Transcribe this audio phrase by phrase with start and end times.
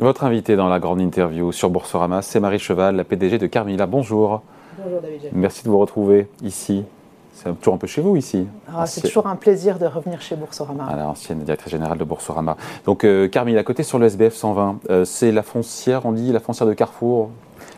[0.00, 3.86] Votre invité dans la grande interview sur Boursorama, c'est Marie Cheval, la PDG de Carmila.
[3.86, 4.42] Bonjour.
[4.76, 5.30] Bonjour David.
[5.32, 6.84] Merci de vous retrouver ici.
[7.32, 8.48] C'est toujours un peu chez vous ici.
[8.74, 10.86] Ah, c'est toujours un plaisir de revenir chez Boursorama.
[10.86, 12.56] À l'ancienne directrice générale de Boursorama.
[12.84, 16.32] Donc euh, Carmila, à côté sur le SBF 120, euh, c'est la foncière, on dit
[16.32, 17.30] la foncière de Carrefour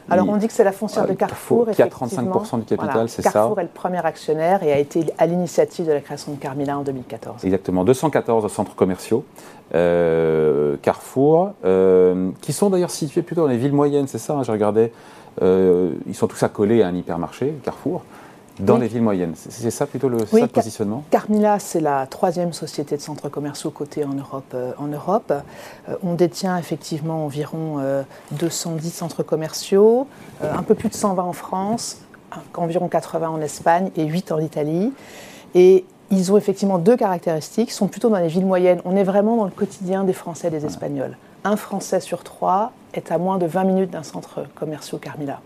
[0.09, 3.22] alors on dit que c'est la foncière de Carrefour, qui a 35% du capital, c'est
[3.22, 6.39] ça Carrefour est le premier actionnaire et a été à l'initiative de la création de
[6.39, 7.44] Carmila en 2014.
[7.44, 9.25] Exactement, 214 centres commerciaux
[9.75, 14.43] euh, Carrefour, euh, qui sont d'ailleurs situés plutôt dans les villes moyennes, c'est ça, hein,
[14.43, 14.93] je regardais,
[15.43, 18.03] euh, ils sont tous accolés à un hypermarché, Carrefour
[18.61, 19.35] dans les villes moyennes.
[19.37, 21.05] C'est ça plutôt le, ça, positionnement?
[21.11, 24.45] Carmila, c'est la troisième société de centres commerciaux cotée en Europe.
[24.55, 25.32] Euh, en Europe.
[25.89, 27.81] Euh, on détient effectivement environ
[28.32, 30.07] 210 euh, centres commerciaux,
[30.43, 31.99] un peu plus de 120 en France,
[32.55, 34.93] environ 80 en Espagne et 8 en Italie.
[35.55, 38.81] Et ils ont effectivement deux caractéristiques, sont plutôt dans les villes moyennes.
[38.85, 41.17] On est vraiment dans le quotidien des Français et des Espagnols.
[41.45, 45.41] Un Français sur trois est à moins de 20 minutes d'un centre commercial Carmila.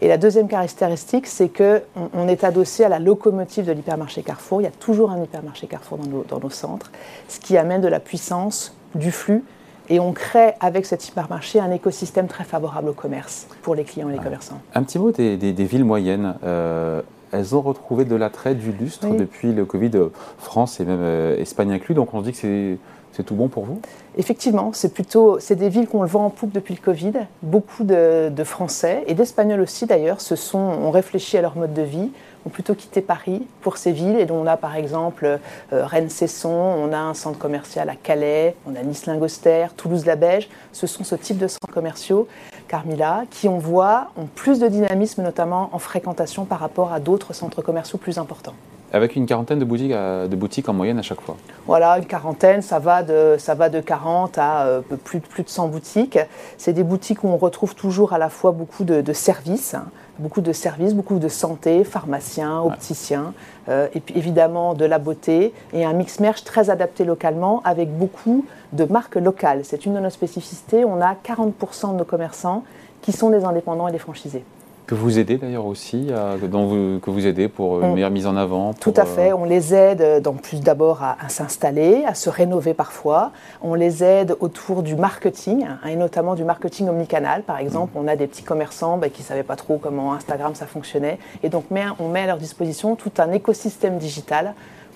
[0.00, 1.80] Et la deuxième caractéristique, c'est qu'on
[2.14, 4.60] on est adossé à la locomotive de l'hypermarché Carrefour.
[4.60, 6.90] Il y a toujours un hypermarché Carrefour dans nos, dans nos centres,
[7.28, 9.42] ce qui amène de la puissance, du flux
[9.88, 14.08] et on crée avec cet hypermarché un écosystème très favorable au commerce pour les clients
[14.08, 14.60] et les commerçants.
[14.74, 16.34] Un petit mot des, villes moyennes.
[16.44, 19.90] Euh, elles ont retrouvé de l'attrait, du lustre depuis le Covid,
[20.38, 21.94] France et même euh, Espagne inclus.
[21.94, 22.78] Donc on se dit que c'est
[23.12, 23.80] c'est tout bon pour vous?
[24.16, 27.12] Effectivement, c'est plutôt, c'est des villes qu'on le voit en poupe depuis le Covid.
[27.42, 31.82] Beaucoup de, Français et d'Espagnols aussi d'ailleurs se sont, ont réfléchi à leur mode de
[31.82, 32.10] vie,
[32.44, 34.18] ont plutôt quitté Paris pour ces villes.
[34.18, 38.74] Et on a par exemple euh, Rennes-Cesson, on a un centre commercial à Calais, on
[38.74, 40.48] a Nice-Lingoster, Toulouse-la-Beige.
[40.72, 42.26] Ce sont ce type de centres commerciaux,
[42.68, 47.32] Carmila, qui on voit ont plus de dynamisme notamment en fréquentation par rapport à d'autres
[47.32, 48.54] centres commerciaux plus importants.
[48.94, 52.60] Avec une quarantaine de boutiques, de boutiques en moyenne à chaque fois Voilà, une quarantaine,
[52.60, 56.18] ça va de, ça va de 40 à euh, plus, plus de 100 boutiques.
[56.58, 59.86] C'est des boutiques où on retrouve toujours à la fois beaucoup de, services, hein.
[60.18, 63.32] beaucoup de services, beaucoup de santé, pharmaciens, opticiens,
[63.70, 67.96] euh, et puis évidemment de la beauté, et un mix merch très adapté localement avec
[67.96, 69.60] beaucoup de marques locales.
[69.64, 70.84] C'est une de nos spécificités.
[70.84, 72.62] On a 40% de nos commerçants
[73.00, 74.44] qui sont des indépendants et des franchisés
[74.92, 78.92] que vous aidez d'ailleurs aussi, que vous aidez pour une meilleure mise en avant Tout
[78.94, 82.74] à fait, euh, on les aide euh, dans plus d'abord à, s'installer, à se rénover
[82.74, 83.32] parfois.
[83.62, 87.42] On les aide autour du marketing, hein, et notamment du marketing omnicanal.
[87.42, 90.54] Par exemple, on a des petits commerçants bah, qui ne savaient pas trop comment Instagram
[90.54, 91.18] ça fonctionnait.
[91.42, 91.64] Et donc
[91.98, 94.52] on met à leur disposition tout un écosystème digital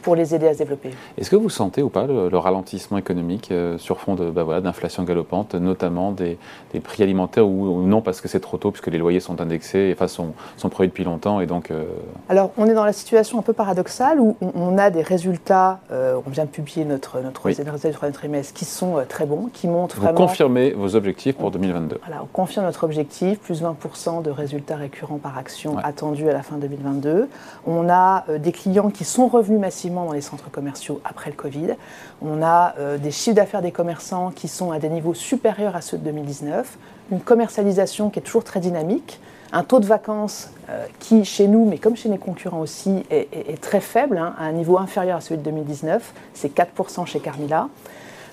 [0.06, 0.90] pour les aider à se développer.
[1.18, 4.60] Est-ce que vous sentez ou pas le, ralentissement économique euh, sur fond de, bah voilà,
[4.60, 6.38] d'inflation galopante, notamment des,
[6.84, 10.06] prix alimentaires ou, non parce que c'est trop tôt puisque les loyers sont indexés, enfin
[10.06, 11.72] sont, sont prévus depuis longtemps et donc.
[11.72, 11.86] Euh,
[12.28, 16.20] Alors on est dans la situation un peu paradoxale où on, a des résultats, euh,
[16.24, 17.54] on vient de publier notre notre oui.
[17.54, 20.12] résultat du troisième trimestre qui sont très bons, qui montrent vraiment.
[20.12, 21.98] Vous confirmez vos objectifs pour 2022.
[22.06, 26.44] Voilà, on confirme notre objectif, plus 20% de résultats récurrents par action attendus à la
[26.44, 27.28] fin 2022.
[27.66, 31.74] On a des clients qui sont revenus massivement dans les centres commerciaux après le Covid.
[32.22, 35.80] On a euh, des chiffres d'affaires des commerçants qui sont à des niveaux supérieurs à
[35.80, 36.78] ceux de 2019,
[37.12, 39.20] une commercialisation qui est toujours très dynamique,
[39.52, 43.60] un taux de vacances euh, qui, chez nous, mais comme chez les concurrents aussi, est,
[43.60, 47.68] très faible, hein, à un niveau inférieur à celui de 2019, c'est 4% chez Carmila.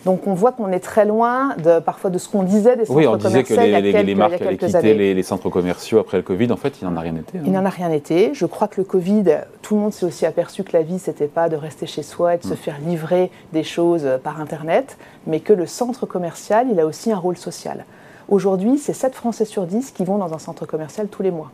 [0.05, 2.93] Donc on voit qu'on est très loin de, parfois de ce qu'on disait des centres
[2.93, 3.11] commerciaux.
[3.11, 6.51] Oui, on disait que les, marques allaient quitter les, centres commerciaux après le Covid.
[6.51, 7.37] En fait, il n'en a rien été.
[7.37, 7.43] Hein.
[7.45, 8.33] Il n'en a rien été.
[8.33, 11.27] Je crois que le Covid, tout le monde s'est aussi aperçu que la vie, n'était
[11.27, 12.57] pas de rester chez soi et de se mm.
[12.57, 17.17] faire livrer des choses par Internet, mais que le centre commercial, il a aussi un
[17.17, 17.85] rôle social.
[18.27, 21.51] Aujourd'hui, c'est 7 Français sur 10 qui vont dans un centre commercial tous les mois.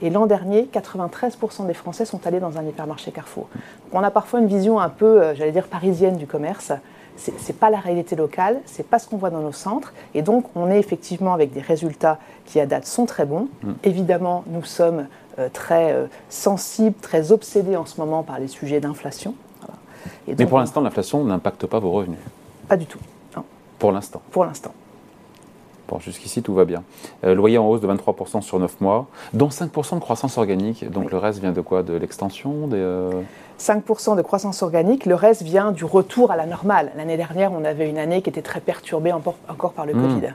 [0.00, 3.48] Et l'an dernier, 93% des Français sont allés dans un hypermarché Carrefour.
[3.92, 6.72] on a parfois une vision un peu, euh, j'allais dire, parisienne du commerce
[7.18, 9.92] ce n'est pas la réalité locale, c'est pas ce qu'on voit dans nos centres.
[10.14, 13.48] Et donc, on est effectivement avec des résultats qui, à date, sont très bons.
[13.62, 13.72] Mm.
[13.84, 15.06] Évidemment, nous sommes
[15.38, 19.34] euh, très euh, sensibles, très obsédés en ce moment par les sujets d'inflation.
[20.26, 22.18] Mais pour l'instant, l'inflation n'impacte pas vos revenus
[22.68, 23.00] Pas du tout.
[23.78, 24.72] Pour l'instant Pour l'instant.
[25.88, 26.82] Bon, jusqu'ici, tout va bien.
[27.24, 30.88] Euh, loyer en hausse de 23% sur 9 mois, dont 5% de croissance organique.
[30.90, 31.82] Donc le reste vient de quoi?
[31.82, 33.10] De l'extension des,
[33.58, 36.92] 5% de croissance organique, le reste vient du retour à la normale.
[36.96, 40.00] L'année dernière, on avait une année qui était très perturbée encore par le mmh.
[40.00, 40.34] Covid.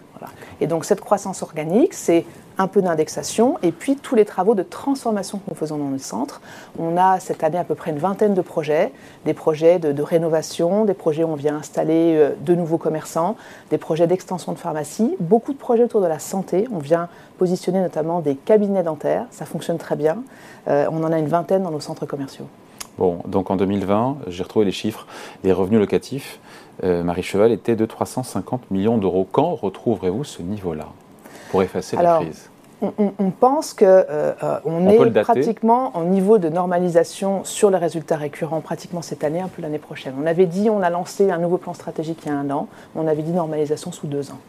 [0.61, 2.25] Et donc cette croissance organique, c'est
[2.57, 5.97] un peu d'indexation et puis tous les travaux de transformation que nous faisons dans nos
[5.97, 6.41] centres.
[6.77, 8.91] On a cette année à peu près une vingtaine de projets,
[9.25, 13.35] des projets de, rénovation, des projets où on vient installer euh, de nouveaux commerçants,
[13.69, 16.67] des projets d'extension de pharmacie, beaucoup de projets autour de la santé.
[16.71, 20.23] On vient positionner notamment des cabinets dentaires, ça fonctionne très bien.
[20.67, 22.47] Euh, on en a une vingtaine dans nos centres commerciaux.
[22.97, 25.07] Bon, donc en 2020, j'ai retrouvé les chiffres,
[25.43, 26.39] les revenus locatifs,
[26.83, 29.27] Marie Cheval, étaient de 350 millions d'euros.
[29.31, 30.87] Quand retrouverez-vous ce niveau-là
[31.49, 32.49] pour effacer la crise?
[32.97, 38.61] on, pense qu'on euh, euh, est pratiquement en niveau de normalisation sur les résultats récurrents
[38.61, 40.13] pratiquement cette année, un peu l'année prochaine.
[40.21, 42.67] On avait dit, on a lancé un nouveau plan stratégique il y a un an,
[42.95, 44.39] on avait dit normalisation sous deux ans.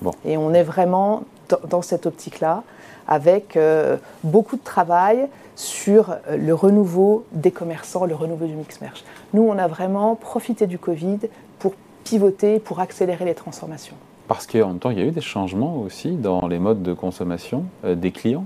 [0.00, 0.12] Bon.
[0.24, 1.22] Et on est vraiment
[1.68, 2.62] dans, cette optique-là,
[3.08, 5.26] avec euh, beaucoup de travail
[5.56, 9.02] sur le renouveau des commerçants, le renouveau du mix merch.
[9.34, 11.18] Nous, on a vraiment profité du Covid
[11.58, 11.72] pour
[12.04, 13.96] pivoter, pour accélérer les transformations.
[14.28, 16.92] Parce qu'en même temps, il y a eu des changements aussi dans les modes de
[16.92, 18.44] consommation euh, des clients.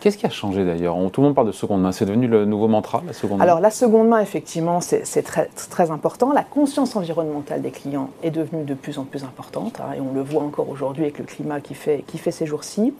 [0.00, 1.92] Qu'est-ce qui a changé d'ailleurs Tout le monde parle de seconde main.
[1.92, 3.44] C'est devenu le nouveau mantra, la seconde main?
[3.44, 6.32] Alors, la seconde main, effectivement, c'est très, très important.
[6.32, 9.78] La conscience environnementale des clients est devenue de plus en plus importante.
[9.80, 12.46] Hein, et on le voit encore aujourd'hui avec le climat qui fait, qui fait ces
[12.46, 12.94] jours-ci.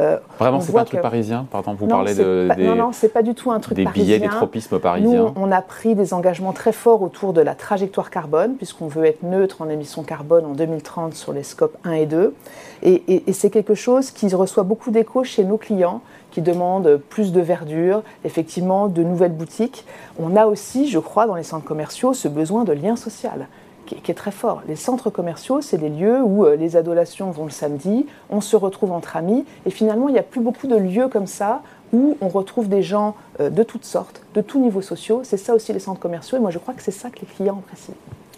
[0.00, 1.46] Euh, Vraiment, c'est pas un truc parisien?
[1.50, 2.48] Pardon, vous parlez de.
[2.56, 4.04] des, non, non, c'est pas du tout un truc des parisien.
[4.04, 5.22] Des billets, des tropismes parisiens.
[5.22, 9.04] Nous, on a pris des engagements très forts autour de la trajectoire carbone, puisqu'on veut
[9.04, 12.34] être neutre en émissions carbone en 2030 sur les scopes 1 et 2.
[12.82, 16.00] Et, et c'est quelque chose qui reçoit beaucoup d'écho chez nos clients
[16.30, 19.84] qui demandent plus de verdure, effectivement de nouvelles boutiques.
[20.18, 23.48] On a aussi, je crois, dans les centres commerciaux, ce besoin de lien social
[23.86, 24.62] qui, est très fort.
[24.68, 28.56] Les centres commerciaux, c'est des lieux où euh, les adolations vont le samedi, on se
[28.56, 31.62] retrouve entre amis, et finalement, il n'y a plus beaucoup de lieux comme ça
[31.92, 35.22] où on retrouve des gens euh, de toutes sortes, de tous niveaux sociaux.
[35.24, 37.26] C'est ça aussi les centres commerciaux, et moi je crois que c'est ça que les
[37.26, 37.94] clients apprécient.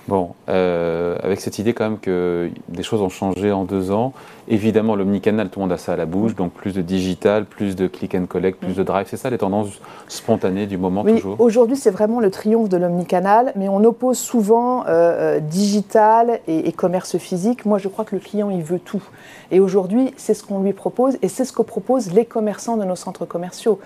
[0.08, 4.12] Bon, euh, avec cette idée quand même que des choses ont changé en deux ans,
[4.48, 7.76] évidemment l'omnicanal, tout le monde a ça à la bouche, donc plus de digital, plus
[7.76, 11.14] de click and collect, plus de drive, c'est ça les tendances spontanées du moment oui,
[11.14, 11.40] toujours?
[11.40, 16.72] Aujourd'hui c'est vraiment le triomphe de l'omnicanal, mais on oppose souvent euh, euh, digital et,
[16.72, 17.64] commerce physique.
[17.64, 19.02] Moi je crois que le client il veut tout.
[19.52, 22.84] Et aujourd'hui c'est ce qu'on lui propose et c'est ce que proposent les commerçants de
[22.84, 23.78] nos centres commerciaux.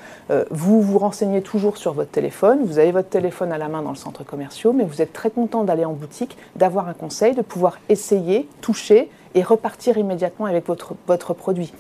[0.51, 3.91] vous vous renseignez toujours sur votre téléphone, vous avez votre téléphone à la main dans
[3.91, 6.06] le centre commercial, mais vous êtes très content d'aller en boutique
[6.55, 11.73] d'avoir un conseil, de pouvoir essayer, toucher et repartir immédiatement avec votre, votre produit.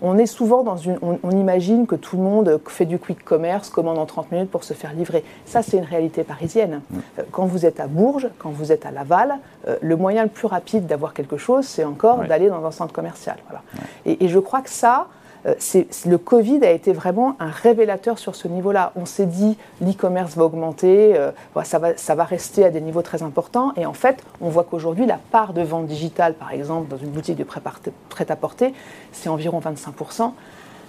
[0.00, 0.98] On est souvent dans une.
[1.02, 4.62] On, imagine que tout le monde fait du quick commerce, commande en 30 minutes pour
[4.62, 5.24] se faire livrer.
[5.44, 6.82] Ça, c'est une réalité parisienne.
[6.88, 6.98] Mm.
[7.18, 10.28] Euh, quand vous êtes à Bourges, quand vous êtes à Laval, euh, le moyen le
[10.28, 13.38] plus rapide d'avoir quelque chose, c'est encore d'aller dans un centre commercial.
[13.48, 13.62] Voilà.
[14.06, 15.08] Et, et, je crois que ça,
[15.44, 18.92] le Covid a été vraiment un révélateur sur ce niveau-là.
[18.96, 21.30] On s'est dit l'e-commerce va augmenter, euh,
[21.64, 23.72] ça, va, ça va rester à des niveaux très importants.
[23.76, 27.10] Et en fait, on voit qu'aujourd'hui, la part de vente digitale, par exemple, dans une
[27.10, 28.74] boutique de prêt-à-porter,
[29.12, 30.32] c'est environ 25%.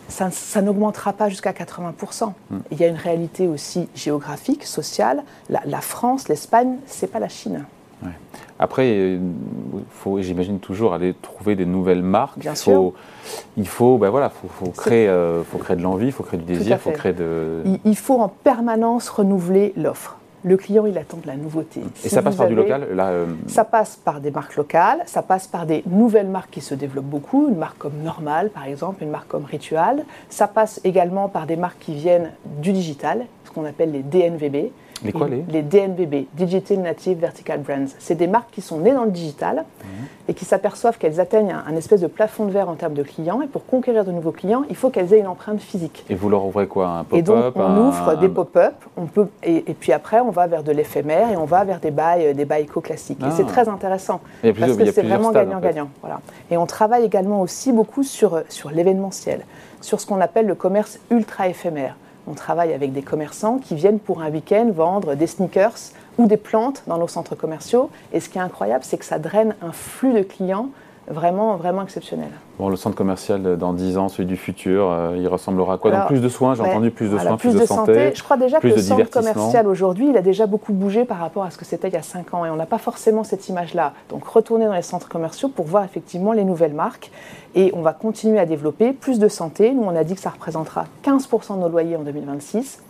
[0.07, 2.33] Ça, ça n'augmentera pas jusqu'à 80%.
[2.50, 2.57] Hmm.
[2.71, 5.24] Il y a une réalité aussi géographique, sociale.
[5.50, 7.65] La, la France, l'Espagne, c'est pas la Chine.
[8.62, 9.19] Après, il
[9.89, 12.38] faut, j'imagine, toujours aller trouver des nouvelles marques.
[12.38, 12.94] Bien il faut, sûr.
[13.57, 16.45] Il faut, ben voilà, faut, créer, euh, faut créer de l'envie, il faut créer du
[16.45, 17.63] désir, il faut créer de.
[17.83, 20.18] Il, faut en permanence renouveler l'offre.
[20.44, 21.81] Le client, il attend de la nouveauté.
[22.06, 25.24] Et ça passe par du local là, euh, Ça passe par des marques locales, ça
[25.24, 29.01] passe par des nouvelles marques qui se développent beaucoup, une marque comme Normal, par exemple,
[29.01, 30.04] une marque comme Ritual.
[30.30, 34.71] Ça passe également par des marques qui viennent du digital, ce qu'on appelle les DNVB.
[35.03, 35.63] Les quoi les
[36.33, 37.94] Digital Native Vertical Brands.
[38.00, 40.06] C'est des marques qui sont nées dans le digital mhm.
[40.27, 43.42] et qui s'aperçoivent qu'elles atteignent un, espèce de plafond de verre en termes de clients.
[43.42, 46.06] Et pour conquérir de nouveaux clients, il faut qu'elles aient une empreinte physique.
[46.09, 48.75] Et vous leur ouvrez quoi Un pop-up Et donc, on ouvre des pop-up.
[48.98, 51.92] On peut, et, puis après, on va vers de l'éphémère et on va vers des
[51.92, 53.21] bails, des bails classiques.
[53.21, 53.52] Et c'est ah.
[53.52, 55.90] très intéressant parce que c'est vraiment gagnant-gagnant.
[56.02, 56.21] Voilà.
[56.49, 59.45] Et on travaille également aussi beaucoup sur, sur l'événementiel,
[59.81, 61.95] sur ce qu'on appelle le commerce ultra éphémère.
[62.28, 66.37] On travaille avec des commerçants qui viennent pour un week-end vendre des sneakers ou des
[66.37, 67.90] plantes dans nos centres commerciaux.
[68.13, 70.69] Et ce qui est incroyable, c'est que ça draine un flux de clients
[71.07, 72.29] vraiment, vraiment exceptionnel.
[72.59, 75.91] Bon, le centre commercial dans 10 ans, celui du futur, euh, il ressemblera à quoi?
[75.91, 78.11] Donc plus de soins, j'ai entendu plus de soins, plus, de, santé.
[78.13, 81.43] Je crois déjà que le centre commercial aujourd'hui, il a déjà beaucoup bougé par rapport
[81.43, 83.49] à ce que c'était il y a 5 ans et on n'a pas forcément cette
[83.49, 83.93] image-là.
[84.09, 87.11] Donc retourner dans les centres commerciaux pour voir effectivement les nouvelles marques
[87.55, 89.73] et on va continuer à développer plus de santé.
[89.73, 92.81] Nous, on a dit que ça représentera 15% de nos loyers en 2026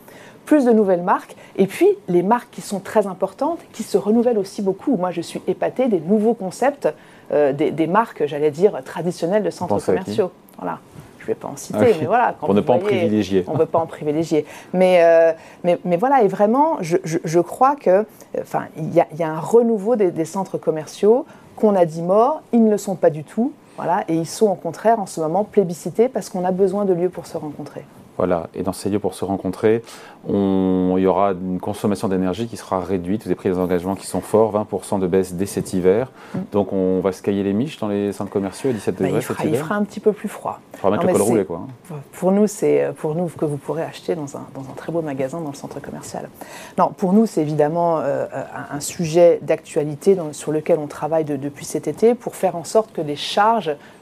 [0.45, 4.39] plus de nouvelles marques, et puis les marques qui sont très importantes, qui se renouvellent
[4.39, 4.97] aussi beaucoup.
[4.97, 6.89] Moi, je suis épatée des nouveaux concepts
[7.33, 10.31] euh, des, marques, j'allais dire, traditionnelles de centres commerciaux.
[10.57, 10.79] Voilà.
[11.19, 12.33] Je ne vais pas en citer, ah mais voilà.
[12.39, 13.43] Pour ne pas en privilégier.
[13.47, 14.45] On ne veut pas en privilégier.
[14.73, 15.33] Mais, euh,
[15.63, 18.05] mais, mais, voilà, et vraiment, je, je, crois qu'il
[18.39, 22.01] enfin, il y, a, y a un renouveau des, des centres commerciaux qu'on a dit
[22.01, 23.53] morts, ils ne le sont pas du tout.
[23.77, 26.93] Voilà, et ils sont au contraire en ce moment plébiscités parce qu'on a besoin de
[26.93, 27.85] lieux pour se rencontrer.
[28.21, 29.81] Voilà, et dans ces lieux pour se rencontrer,
[30.29, 33.23] on, il y aura une consommation d'énergie qui sera réduite.
[33.23, 36.11] Vous avez pris des engagements qui sont forts, 20% de baisse dès cet hiver.
[36.35, 36.39] Mm.
[36.51, 39.17] Donc on va se cailler les miches dans les centres commerciaux à 17 bah, degrés
[39.17, 39.59] il fera, cet hiver.
[39.59, 40.59] Il fera un petit peu plus froid.
[40.73, 41.61] Il faudra mettre le col roulé, quoi.
[41.91, 41.95] Hein.
[42.11, 45.01] Pour nous, c'est pour nous que vous pourrez acheter dans un, dans un, très beau
[45.01, 46.29] magasin dans le centre commercial.
[46.77, 48.27] Non, pour nous, c'est évidemment euh,
[48.71, 53.01] un, sujet d'actualité sur lequel on travaille depuis cet été pour faire en sorte que
[53.01, 54.00] les charges euh,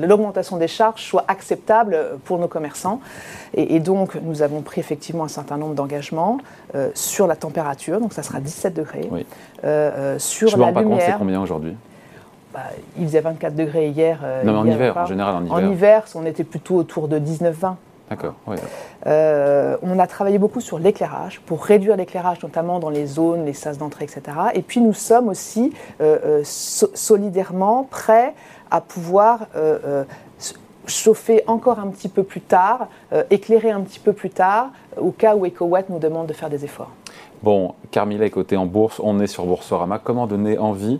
[0.00, 3.00] l'augmentation des charges soit acceptable pour nos commerçants.
[3.54, 6.38] Et, donc, nous avons pris effectivement un certain nombre d'engagements
[6.74, 9.08] euh, sur la température, donc ça sera 17 degrés.
[9.64, 11.02] Euh, sur Je la me lumière.
[11.06, 11.76] c'est combien aujourd'hui?
[12.52, 12.60] Bah,
[12.98, 14.20] il faisait 24 degrés hier.
[14.44, 15.54] non, mais en hiver, en général, en hiver.
[15.54, 17.74] En hiver, on était plutôt autour de 19-20.
[18.10, 18.34] D'accord.
[19.06, 23.54] Euh, on a travaillé beaucoup sur l'éclairage pour réduire l'éclairage, notamment dans les zones, les
[23.54, 24.22] sas d'entrée, etc.
[24.54, 28.34] Et puis nous sommes aussi euh, euh, solidairement prêts
[28.70, 29.46] à pouvoir
[30.86, 32.88] chauffer encore un petit peu plus tard,
[33.30, 36.64] éclairer un petit peu plus tard, au cas où EcoWatt nous demande de faire des
[36.64, 36.90] efforts.
[37.42, 39.98] Bon, Carmila est cotée en bourse, on est sur Boursorama.
[39.98, 40.98] Comment donner envie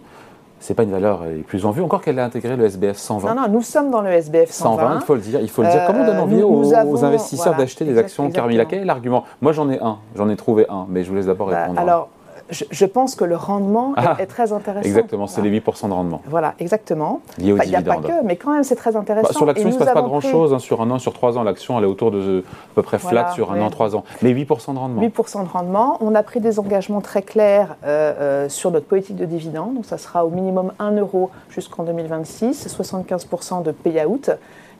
[0.61, 3.35] c'est pas une valeur les plus en vue, encore qu'elle a intégré le SBF 120.
[3.35, 4.77] Non, non, nous sommes dans le SBF 120.
[4.83, 5.41] 120 il faut le dire.
[5.41, 5.85] Il faut le dire.
[5.87, 9.25] Comment donne envie aux, investisseurs d'acheter des actions Carmila Quel est l'argument?
[9.43, 9.99] Moi, j'en ai un.
[10.17, 11.81] J'en ai trouvé un, mais je vous laisse d'abord bah, répondre.
[11.81, 12.09] alors,
[12.51, 14.87] je, pense que le rendement est, ah, très intéressant.
[14.87, 16.21] Exactement, c'est les 8% de rendement.
[16.27, 17.21] Voilà, exactement.
[17.39, 19.29] Lié Il n'y a pas que, mais quand même, c'est très intéressant.
[19.29, 20.53] Bah, sur l'action, il ne se passe pas grand-chose.
[20.53, 22.99] Hein, sur un an, sur trois ans, l'action, elle est autour de à peu près
[22.99, 24.05] flat sur un an, trois ans.
[24.23, 25.03] Mais 8% de rendement.
[25.03, 25.99] 8% de rendement.
[26.01, 29.75] On a pris des engagements très clairs euh, euh, sur notre politique de dividendes.
[29.75, 34.31] Donc, ça sera au minimum 1 euro jusqu'en 2026, 75% de payout.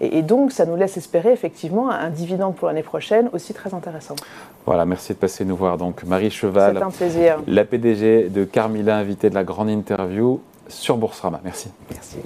[0.01, 4.17] Et, donc, ça nous laisse espérer effectivement un dividende pour l'année prochaine aussi très intéressant.
[4.67, 5.79] Voilà, merci de passer nous voir.
[5.79, 7.39] Donc, Marie Cheval, un plaisir.
[7.55, 11.41] La PDG de Carmila, invitée de la grande interview sur Boursorama.
[11.45, 11.69] Merci.
[11.91, 12.17] Merci.